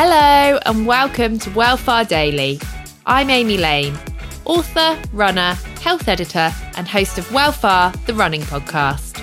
Hello, 0.00 0.60
and 0.64 0.86
welcome 0.86 1.40
to 1.40 1.50
Wellfar 1.50 2.06
Daily. 2.06 2.60
I'm 3.04 3.30
Amy 3.30 3.58
Lane, 3.58 3.98
author, 4.44 4.96
runner, 5.12 5.54
health 5.82 6.06
editor, 6.06 6.52
and 6.76 6.86
host 6.86 7.18
of 7.18 7.26
Wellfar, 7.30 7.92
the 8.06 8.14
running 8.14 8.42
podcast. 8.42 9.16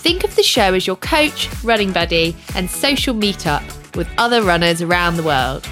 Think 0.00 0.24
of 0.24 0.34
the 0.34 0.42
show 0.42 0.74
as 0.74 0.88
your 0.88 0.96
coach, 0.96 1.48
running 1.62 1.92
buddy, 1.92 2.34
and 2.56 2.68
social 2.68 3.14
meetup 3.14 3.62
with 3.94 4.08
other 4.18 4.42
runners 4.42 4.82
around 4.82 5.18
the 5.18 5.22
world. 5.22 5.64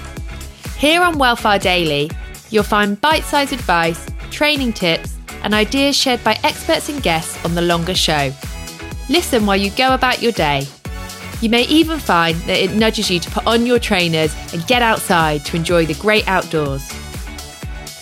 Here 0.77 1.01
on 1.01 1.15
Wellfar 1.15 1.61
Daily, 1.61 2.09
you'll 2.49 2.63
find 2.63 3.01
bite 3.01 3.25
sized 3.25 3.51
advice, 3.51 4.07
training 4.31 4.71
tips, 4.71 5.17
and 5.43 5.53
ideas 5.53 5.97
shared 5.97 6.23
by 6.23 6.39
experts 6.45 6.87
and 6.87 7.03
guests 7.03 7.43
on 7.43 7.53
the 7.53 7.61
longer 7.61 7.95
show. 7.95 8.31
Listen 9.09 9.45
while 9.45 9.57
you 9.57 9.71
go 9.71 9.93
about 9.93 10.21
your 10.21 10.31
day. 10.31 10.65
You 11.39 11.49
may 11.49 11.63
even 11.63 11.99
find 11.99 12.35
that 12.41 12.57
it 12.57 12.73
nudges 12.73 13.11
you 13.11 13.19
to 13.19 13.29
put 13.29 13.45
on 13.45 13.65
your 13.65 13.77
trainers 13.77 14.35
and 14.53 14.65
get 14.65 14.81
outside 14.81 15.45
to 15.45 15.55
enjoy 15.55 15.85
the 15.85 15.93
great 15.95 16.27
outdoors. 16.27 16.91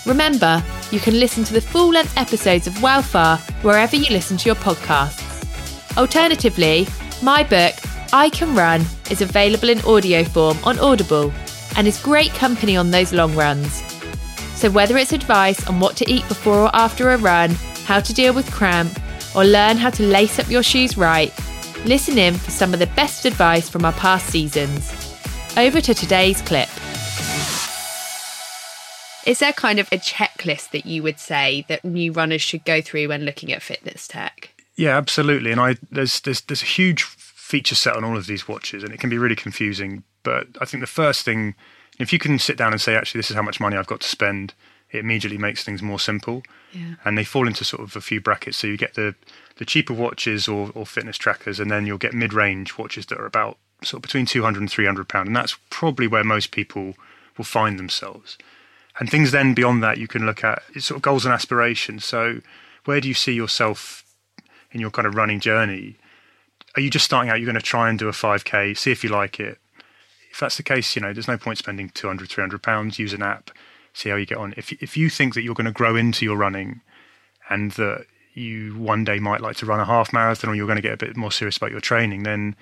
Remember, 0.06 0.64
you 0.92 1.00
can 1.00 1.20
listen 1.20 1.44
to 1.44 1.54
the 1.54 1.60
full 1.60 1.90
length 1.90 2.16
episodes 2.18 2.68
of 2.68 2.74
Wellfar 2.76 3.40
wherever 3.62 3.96
you 3.96 4.06
listen 4.10 4.38
to 4.38 4.46
your 4.46 4.56
podcasts. 4.56 5.98
Alternatively, 5.98 6.88
my 7.22 7.44
book, 7.44 7.74
I 8.14 8.30
Can 8.30 8.56
Run, 8.56 8.86
is 9.12 9.22
available 9.22 9.70
in 9.70 9.82
audio 9.82 10.24
form 10.24 10.58
on 10.64 10.80
Audible 10.80 11.34
and 11.76 11.88
is 11.88 12.02
great 12.02 12.32
company 12.32 12.78
on 12.78 12.92
those 12.92 13.12
long 13.12 13.36
runs. 13.36 13.84
So, 14.56 14.70
whether 14.70 14.96
it's 14.98 15.12
advice 15.12 15.68
on 15.68 15.82
what 15.82 15.98
to 15.98 16.10
eat 16.10 16.26
before 16.30 16.60
or 16.60 16.76
after 16.76 17.12
a 17.12 17.18
run, 17.18 17.52
how 17.86 18.00
to 18.00 18.14
deal 18.14 18.34
with 18.34 18.50
cramp, 18.52 18.98
or 19.36 19.44
learn 19.44 19.76
how 19.76 19.90
to 19.90 20.04
lace 20.04 20.40
up 20.40 20.50
your 20.50 20.64
shoes 20.64 20.98
right, 20.98 21.34
listen 21.86 22.18
in 22.18 22.34
for 22.34 22.52
some 22.52 22.74
of 22.74 22.80
the 22.80 22.88
best 22.88 23.26
advice 23.26 23.70
from 23.70 23.86
our 23.86 23.94
past 23.94 24.28
seasons. 24.28 24.92
Over 25.58 25.80
to 25.82 25.94
today's 25.94 26.42
clip. 26.42 26.70
Is 29.26 29.40
there 29.40 29.54
kind 29.54 29.80
of 29.80 29.88
a 29.92 29.98
checklist 29.98 30.72
that 30.72 30.86
you 30.86 31.02
would 31.02 31.20
say 31.20 31.66
that 31.68 31.86
new 31.86 32.12
runners 32.12 32.42
should 32.42 32.66
go 32.66 32.82
through 32.82 33.08
when 33.10 33.24
looking 33.24 33.52
at 33.52 33.62
fitness 33.62 34.08
tech? 34.08 34.52
Yeah, 34.76 34.98
absolutely. 34.98 35.52
And 35.52 35.62
I 35.62 35.78
there's 35.92 36.20
there's 36.22 36.42
there's 36.42 36.62
a 36.62 36.66
huge 36.66 37.04
feature 37.04 37.76
set 37.76 37.96
on 37.96 38.04
all 38.04 38.18
of 38.18 38.28
these 38.28 38.48
watches, 38.48 38.84
and 38.84 38.94
it 38.94 39.00
can 39.00 39.10
be 39.10 39.18
really 39.18 39.36
confusing. 39.36 40.04
But 40.24 40.48
I 40.60 40.66
think 40.66 40.82
the 40.82 40.88
first 40.88 41.24
thing, 41.24 41.56
if 42.00 42.12
you 42.12 42.20
can 42.20 42.38
sit 42.40 42.58
down 42.58 42.72
and 42.72 42.82
say, 42.82 42.96
actually, 42.96 43.20
this 43.20 43.30
is 43.30 43.36
how 43.36 43.44
much 43.44 43.60
money 43.60 43.78
I've 43.78 43.88
got 43.88 44.02
to 44.02 44.08
spend, 44.08 44.54
it 44.96 45.00
immediately 45.00 45.38
makes 45.38 45.64
things 45.64 45.82
more 45.82 46.00
simple. 46.00 46.44
Yeah. 46.74 46.96
And 47.04 47.18
they 47.18 47.24
fall 47.24 47.48
into 47.48 47.64
sort 47.64 47.84
of 47.84 47.96
a 47.96 48.02
few 48.02 48.20
brackets. 48.22 48.58
So 48.58 48.68
you 48.68 48.78
get 48.78 48.96
the 48.96 49.16
the 49.58 49.66
cheaper 49.66 49.94
watches 49.94 50.48
or, 50.48 50.72
or 50.76 50.86
fitness 50.86 51.18
trackers, 51.18 51.60
and 51.60 51.72
then 51.72 51.86
you'll 51.86 51.98
get 51.98 52.14
mid 52.14 52.34
range 52.34 52.78
watches 52.78 53.06
that 53.08 53.20
are 53.20 53.26
about 53.26 53.58
sort 53.84 54.00
of 54.00 54.02
between 54.02 54.26
200 54.26 54.60
and 54.60 54.70
300 54.70 55.08
pound, 55.08 55.28
and 55.28 55.36
that's 55.36 55.58
probably 55.70 56.08
where 56.08 56.24
most 56.24 56.52
people 56.52 56.96
will 57.38 57.46
find 57.46 57.78
themselves. 57.80 58.38
And 59.00 59.10
things 59.10 59.32
then 59.32 59.54
beyond 59.54 59.84
that, 59.84 59.98
you 59.98 60.08
can 60.08 60.26
look 60.26 60.44
at 60.44 60.64
it's 60.74 60.86
sort 60.86 60.98
of 60.98 61.02
goals 61.02 61.26
and 61.26 61.34
aspirations. 61.34 62.06
So 62.06 62.42
where 62.86 63.02
do 63.02 63.08
you 63.08 63.14
see 63.14 63.34
yourself 63.34 64.04
in 64.72 64.80
your 64.80 64.92
kind 64.92 65.08
of 65.08 65.16
running 65.16 65.40
journey? 65.40 65.98
Are 66.76 66.82
you 66.82 66.90
just 66.90 67.06
starting 67.06 67.30
out? 67.30 67.40
You're 67.40 67.46
going 67.46 67.56
to 67.56 67.62
try 67.62 67.90
and 67.90 67.98
do 67.98 68.08
a 68.08 68.12
5k, 68.12 68.78
see 68.78 68.92
if 68.92 69.04
you 69.04 69.10
like 69.10 69.40
it. 69.40 69.60
If 70.32 70.40
that's 70.40 70.58
the 70.58 70.64
case, 70.64 70.96
you 70.96 71.02
know, 71.02 71.14
there's 71.14 71.30
no 71.30 71.38
point 71.38 71.58
spending 71.58 71.90
200, 71.90 72.30
300 72.30 72.62
pounds. 72.62 73.00
Use 73.00 73.14
an 73.14 73.22
app, 73.22 73.52
see 73.96 74.10
how 74.10 74.16
you 74.18 74.26
get 74.28 74.38
on. 74.38 74.54
If 74.58 74.72
if 74.74 74.96
you 74.96 75.10
think 75.10 75.34
that 75.34 75.42
you're 75.42 75.56
going 75.56 75.66
to 75.66 75.72
grow 75.72 75.96
into 75.96 76.24
your 76.26 76.38
running, 76.38 76.82
and 77.50 77.72
that 77.72 78.06
you 78.34 78.76
one 78.78 79.04
day 79.04 79.18
might 79.20 79.42
like 79.42 79.56
to 79.58 79.66
run 79.66 79.80
a 79.80 79.86
half 79.86 80.14
marathon, 80.14 80.50
or 80.52 80.56
you're 80.56 80.68
going 80.68 80.76
to 80.76 80.82
get 80.90 80.94
a 80.94 80.98
bit 81.06 81.16
more 81.18 81.32
serious 81.32 81.58
about 81.58 81.72
your 81.72 81.80
training, 81.82 82.24
then 82.24 82.56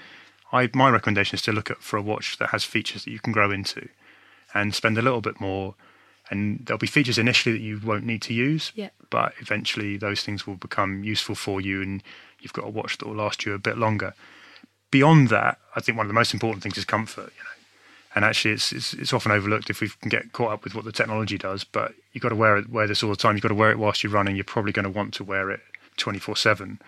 I 0.51 0.69
my 0.73 0.89
recommendation 0.89 1.35
is 1.35 1.41
to 1.43 1.51
look 1.51 1.69
at 1.69 1.81
for 1.83 1.97
a 1.97 2.01
watch 2.01 2.37
that 2.37 2.49
has 2.51 2.63
features 2.63 3.03
that 3.03 3.11
you 3.11 3.19
can 3.19 3.33
grow 3.33 3.51
into, 3.51 3.89
and 4.53 4.73
spend 4.73 4.97
a 4.97 5.01
little 5.01 5.21
bit 5.21 5.41
more 5.41 5.75
and 6.31 6.65
there'll 6.65 6.77
be 6.79 6.87
features 6.87 7.17
initially 7.17 7.51
that 7.51 7.61
you 7.61 7.77
won't 7.83 8.05
need 8.05 8.21
to 8.21 8.33
use 8.33 8.71
Yeah. 8.75 8.91
but 9.09 9.33
eventually 9.41 9.97
those 9.97 10.23
things 10.23 10.47
will 10.47 10.55
become 10.55 11.03
useful 11.03 11.35
for 11.35 11.59
you 11.59 11.81
and 11.81 12.01
you've 12.39 12.53
got 12.53 12.63
a 12.65 12.69
watch 12.69 12.97
that 12.97 13.05
will 13.07 13.15
last 13.15 13.45
you 13.45 13.53
a 13.53 13.59
bit 13.59 13.77
longer 13.77 14.13
beyond 14.89 15.27
that 15.29 15.59
i 15.75 15.81
think 15.81 15.97
one 15.97 16.05
of 16.05 16.07
the 16.07 16.13
most 16.13 16.33
important 16.33 16.63
things 16.63 16.77
is 16.77 16.85
comfort 16.85 17.33
you 17.37 17.43
know 17.43 17.62
and 18.15 18.25
actually 18.25 18.53
it's 18.53 18.71
it's, 18.71 18.93
it's 18.93 19.13
often 19.13 19.31
overlooked 19.31 19.69
if 19.69 19.81
we 19.81 19.89
can 19.89 20.09
get 20.09 20.33
caught 20.33 20.51
up 20.51 20.63
with 20.63 20.75
what 20.75 20.85
the 20.85 20.91
technology 20.91 21.37
does 21.37 21.63
but 21.63 21.93
you've 22.11 22.21
got 22.21 22.29
to 22.29 22.35
wear 22.35 22.57
it 22.57 22.69
wear 22.69 22.87
this 22.87 23.03
all 23.03 23.09
the 23.09 23.15
time. 23.15 23.35
You've 23.35 23.43
got 23.43 23.49
to 23.49 23.55
wear 23.55 23.71
it 23.71 23.79
whilst 23.79 24.03
you're 24.03 24.11
running. 24.11 24.35
You're 24.35 24.45
probably 24.45 24.71
going 24.71 24.85
to 24.85 24.89
want 24.91 25.13
to 25.15 25.23
wear 25.23 25.51
it 25.51 25.61
24 25.97 26.35
7 26.35 26.79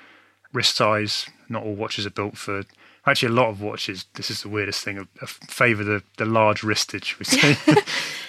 wrist 0.54 0.76
size 0.76 1.28
not 1.50 1.64
all 1.64 1.76
watches 1.76 2.06
are 2.06 2.12
built 2.12 2.38
for 2.38 2.64
actually 3.06 3.28
a 3.28 3.36
lot 3.36 3.50
of 3.50 3.62
watches 3.62 4.06
this 4.16 4.32
is 4.32 4.42
the 4.42 4.50
weirdest 4.50 4.84
thing 4.84 5.08
favor 5.26 5.84
the 5.84 6.02
the 6.18 6.26
large 6.26 6.62
wristage 6.62 7.20
we 7.20 7.26
say. 7.26 7.58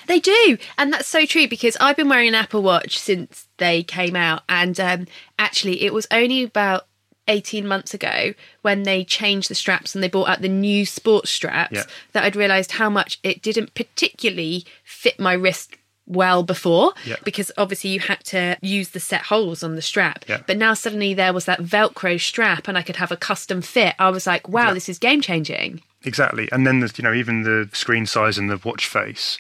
They 0.06 0.20
do, 0.20 0.58
and 0.78 0.92
that's 0.92 1.08
so 1.08 1.26
true 1.26 1.48
because 1.48 1.76
I've 1.80 1.96
been 1.96 2.08
wearing 2.08 2.28
an 2.28 2.34
Apple 2.34 2.62
Watch 2.62 2.98
since 2.98 3.48
they 3.58 3.82
came 3.82 4.14
out, 4.14 4.42
and 4.48 4.78
um, 4.78 5.06
actually, 5.38 5.82
it 5.82 5.92
was 5.92 6.06
only 6.10 6.44
about 6.44 6.86
18 7.28 7.66
months 7.66 7.92
ago 7.94 8.34
when 8.62 8.82
they 8.84 9.04
changed 9.04 9.48
the 9.50 9.54
straps 9.54 9.94
and 9.94 10.02
they 10.04 10.08
brought 10.08 10.28
out 10.28 10.42
the 10.42 10.48
new 10.48 10.84
sports 10.86 11.30
straps 11.30 11.72
Yeah. 11.72 11.82
that 12.12 12.24
I'd 12.24 12.36
realised 12.36 12.72
how 12.72 12.88
much 12.90 13.18
it 13.22 13.42
didn't 13.42 13.74
particularly 13.74 14.64
fit 14.84 15.18
my 15.18 15.32
wrist 15.32 15.74
well 16.08 16.44
before 16.44 16.92
Yeah. 17.04 17.16
because 17.24 17.50
obviously 17.58 17.90
you 17.90 17.98
had 17.98 18.22
to 18.26 18.56
use 18.62 18.90
the 18.90 19.00
set 19.00 19.22
holes 19.22 19.64
on 19.64 19.74
the 19.74 19.82
strap 19.82 20.24
Yeah. 20.28 20.38
but 20.46 20.56
now 20.56 20.72
suddenly 20.74 21.14
there 21.14 21.32
was 21.32 21.46
that 21.46 21.60
velcro 21.62 22.20
strap 22.20 22.68
and 22.68 22.78
I 22.78 22.82
could 22.82 22.96
have 22.96 23.10
a 23.10 23.16
custom 23.16 23.60
fit 23.60 23.94
I 23.98 24.10
was 24.10 24.24
like 24.24 24.48
wow 24.48 24.72
this 24.72 24.88
is 24.88 24.98
game 25.00 25.20
changing 25.20 25.82
Exactly, 26.04 26.48
and 26.52 26.64
then 26.64 26.78
there's 26.78 26.96
you 26.98 27.02
know 27.02 27.12
even 27.12 27.42
the 27.42 27.68
screen 27.72 28.06
size 28.06 28.38
and 28.38 28.48
the 28.48 28.60
watch 28.64 28.86
face. 28.86 29.38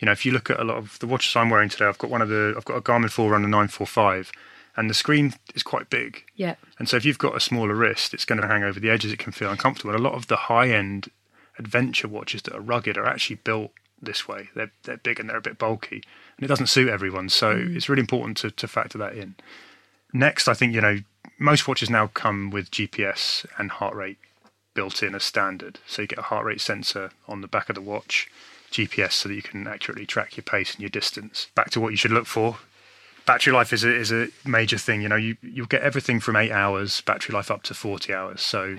You 0.00 0.06
know, 0.06 0.12
if 0.12 0.26
you 0.26 0.32
look 0.32 0.50
at 0.50 0.58
a 0.58 0.64
lot 0.64 0.76
of 0.78 0.98
the 0.98 1.06
watches 1.06 1.36
I'm 1.36 1.48
wearing 1.50 1.68
today, 1.68 1.84
I've 1.84 1.98
got 1.98 2.10
one 2.10 2.22
of 2.22 2.28
the 2.28 2.54
I've 2.56 2.64
got 2.64 2.74
a 2.76 2.80
Garmin 2.80 3.08
Forerunner 3.10 3.46
945, 3.46 4.32
and 4.78 4.88
the 4.88 4.94
screen 4.94 5.34
is 5.56 5.64
quite 5.64 5.90
big. 5.90 6.24
yeah 6.36 6.54
And 6.78 6.88
so 6.88 6.96
if 6.96 7.04
you've 7.04 7.18
got 7.18 7.36
a 7.36 7.40
smaller 7.40 7.74
wrist, 7.74 8.14
it's 8.14 8.24
going 8.24 8.40
to 8.40 8.46
hang 8.46 8.62
over 8.62 8.78
the 8.78 8.88
edges. 8.88 9.12
It 9.12 9.18
can 9.18 9.32
feel 9.32 9.50
uncomfortable. 9.50 9.90
And 9.90 9.98
a 9.98 10.02
lot 10.02 10.14
of 10.14 10.28
the 10.28 10.36
high 10.36 10.70
end 10.70 11.10
adventure 11.58 12.06
watches 12.06 12.42
that 12.42 12.54
are 12.54 12.60
rugged 12.60 12.96
are 12.96 13.04
actually 13.04 13.36
built 13.36 13.72
this 14.00 14.28
way. 14.28 14.50
They're 14.54 14.70
they're 14.84 14.96
big 14.96 15.18
and 15.18 15.28
they're 15.28 15.36
a 15.36 15.42
bit 15.42 15.58
bulky, 15.58 16.02
and 16.36 16.44
it 16.44 16.46
doesn't 16.46 16.68
suit 16.68 16.88
everyone. 16.88 17.28
So 17.28 17.56
mm. 17.56 17.74
it's 17.74 17.88
really 17.88 18.00
important 18.00 18.36
to 18.38 18.52
to 18.52 18.68
factor 18.68 18.98
that 18.98 19.14
in. 19.14 19.34
Next, 20.12 20.46
I 20.46 20.54
think 20.54 20.72
you 20.72 20.80
know 20.80 20.98
most 21.40 21.66
watches 21.66 21.90
now 21.90 22.06
come 22.06 22.50
with 22.50 22.70
GPS 22.70 23.44
and 23.58 23.72
heart 23.72 23.96
rate 23.96 24.18
built 24.74 25.02
in 25.02 25.16
as 25.16 25.24
standard. 25.24 25.80
So 25.88 26.02
you 26.02 26.08
get 26.08 26.20
a 26.20 26.30
heart 26.30 26.44
rate 26.44 26.60
sensor 26.60 27.10
on 27.26 27.40
the 27.40 27.48
back 27.48 27.68
of 27.68 27.74
the 27.74 27.80
watch, 27.80 28.28
GPS, 28.70 29.12
so 29.12 29.28
that 29.28 29.34
you 29.34 29.42
can 29.42 29.66
accurately 29.66 30.06
track 30.06 30.36
your 30.36 30.44
pace 30.44 30.74
and 30.74 30.80
your 30.82 30.90
distance. 30.90 31.48
Back 31.56 31.70
to 31.70 31.80
what 31.80 31.90
you 31.90 31.96
should 31.96 32.12
look 32.12 32.26
for. 32.26 32.58
Battery 33.28 33.52
life 33.52 33.74
is 33.74 33.84
a, 33.84 33.94
is 33.94 34.10
a 34.10 34.28
major 34.46 34.78
thing. 34.78 35.02
You 35.02 35.10
know, 35.10 35.16
you 35.16 35.36
you'll 35.42 35.66
get 35.66 35.82
everything 35.82 36.18
from 36.18 36.34
eight 36.34 36.50
hours 36.50 37.02
battery 37.02 37.34
life 37.34 37.50
up 37.50 37.62
to 37.64 37.74
forty 37.74 38.14
hours. 38.14 38.40
So, 38.40 38.78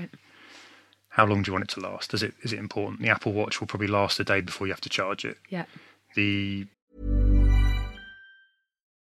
how 1.10 1.28
long 1.28 1.44
do 1.44 1.50
you 1.50 1.54
want 1.54 1.66
it 1.66 1.70
to 1.76 1.80
last? 1.80 2.16
Is 2.16 2.24
it 2.24 2.34
is 2.42 2.52
it 2.52 2.58
important? 2.58 3.00
The 3.00 3.10
Apple 3.10 3.32
Watch 3.32 3.60
will 3.60 3.68
probably 3.68 3.86
last 3.88 4.20
a 4.20 4.24
day 4.24 4.42
before 4.42 4.66
you 4.66 4.74
have 4.74 4.82
to 4.82 4.90
charge 4.90 5.24
it. 5.24 5.38
yeah 5.50 5.66
The 6.16 6.66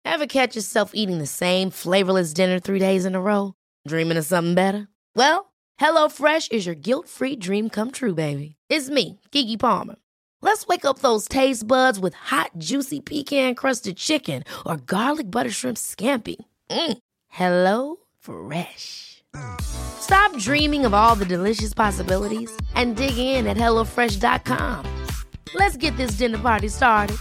Ever 0.04 0.26
catch 0.26 0.56
yourself 0.56 0.90
eating 0.94 1.18
the 1.18 1.26
same 1.26 1.70
flavorless 1.70 2.32
dinner 2.32 2.58
three 2.58 2.80
days 2.80 3.04
in 3.04 3.14
a 3.14 3.20
row? 3.20 3.54
Dreaming 3.86 4.16
of 4.16 4.24
something 4.24 4.56
better? 4.56 4.88
Well, 5.14 5.52
HelloFresh 5.80 6.50
is 6.50 6.66
your 6.66 6.74
guilt 6.74 7.08
free 7.08 7.36
dream 7.36 7.70
come 7.70 7.92
true, 7.92 8.14
baby. 8.14 8.56
It's 8.68 8.90
me, 8.90 9.20
Keke 9.30 9.60
Palmer. 9.60 9.96
Let's 10.40 10.66
wake 10.66 10.84
up 10.84 11.00
those 11.00 11.28
taste 11.28 11.66
buds 11.66 11.98
with 11.98 12.14
hot, 12.14 12.52
juicy 12.56 13.00
pecan 13.00 13.54
crusted 13.54 13.96
chicken 13.96 14.44
or 14.64 14.76
garlic 14.78 15.30
butter 15.30 15.50
shrimp 15.50 15.76
scampi. 15.76 16.36
Mm. 16.70 16.98
Hello 17.28 17.96
Fresh. 18.20 19.22
Stop 19.60 20.36
dreaming 20.38 20.86
of 20.86 20.94
all 20.94 21.14
the 21.14 21.26
delicious 21.26 21.74
possibilities 21.74 22.50
and 22.74 22.96
dig 22.96 23.18
in 23.18 23.46
at 23.46 23.58
HelloFresh.com. 23.58 25.06
Let's 25.54 25.76
get 25.76 25.94
this 25.96 26.12
dinner 26.12 26.38
party 26.38 26.68
started. 26.68 27.18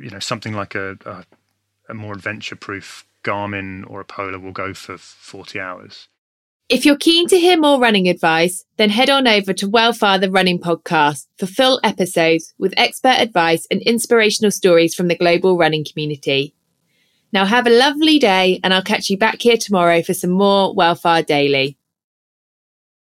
you 0.00 0.10
know 0.10 0.18
something 0.18 0.54
like 0.54 0.74
a 0.74 0.96
a, 1.04 1.24
a 1.88 1.94
more 1.94 2.14
adventure 2.14 2.56
proof 2.56 3.06
Garmin 3.24 3.88
or 3.90 4.00
a 4.00 4.04
Polar 4.04 4.38
will 4.38 4.52
go 4.52 4.74
for 4.74 4.96
forty 4.96 5.60
hours. 5.60 6.08
If 6.68 6.84
you're 6.84 6.98
keen 6.98 7.26
to 7.28 7.38
hear 7.38 7.58
more 7.58 7.80
running 7.80 8.08
advice, 8.08 8.66
then 8.76 8.90
head 8.90 9.08
on 9.08 9.26
over 9.26 9.54
to 9.54 9.66
Wellfar 9.66 10.20
the 10.20 10.30
Running 10.30 10.58
Podcast 10.58 11.26
for 11.38 11.46
full 11.46 11.80
episodes 11.82 12.52
with 12.58 12.74
expert 12.76 13.16
advice 13.18 13.66
and 13.70 13.80
inspirational 13.80 14.50
stories 14.50 14.94
from 14.94 15.08
the 15.08 15.16
global 15.16 15.56
running 15.56 15.82
community. 15.82 16.54
Now 17.32 17.46
have 17.46 17.66
a 17.66 17.70
lovely 17.70 18.18
day 18.18 18.60
and 18.62 18.74
I'll 18.74 18.82
catch 18.82 19.08
you 19.08 19.16
back 19.16 19.40
here 19.40 19.56
tomorrow 19.56 20.02
for 20.02 20.12
some 20.12 20.28
more 20.28 20.74
Wellfar 20.74 21.24
Daily. 21.24 21.77